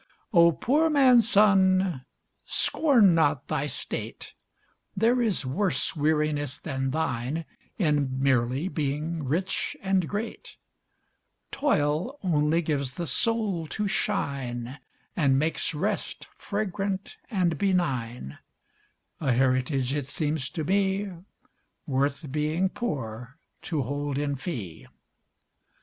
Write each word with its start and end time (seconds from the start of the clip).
O, 0.33 0.51
poor 0.51 0.89
man's 0.89 1.29
son! 1.29 2.03
scorn 2.43 3.13
not 3.13 3.47
thy 3.47 3.67
state; 3.67 4.33
There 4.97 5.21
is 5.21 5.45
worse 5.45 5.95
weariness 5.95 6.57
than 6.57 6.89
thine, 6.89 7.45
In 7.77 8.19
merely 8.19 8.67
being 8.67 9.23
rich 9.23 9.77
and 9.79 10.09
great; 10.09 10.55
Toil 11.51 12.17
only 12.23 12.63
gives 12.63 12.95
the 12.95 13.05
soul 13.05 13.67
to 13.67 13.87
shine, 13.87 14.79
And 15.15 15.37
makes 15.37 15.71
rest 15.75 16.27
fragrant 16.35 17.17
and 17.29 17.59
benign, 17.59 18.39
A 19.19 19.33
heritage, 19.33 19.93
it 19.93 20.07
seems 20.07 20.49
to 20.49 20.63
me, 20.63 21.11
Worth 21.85 22.31
being 22.31 22.69
poor 22.69 23.37
to 23.61 23.83
hold 23.83 24.17
in 24.17 24.35
fee. 24.35 24.87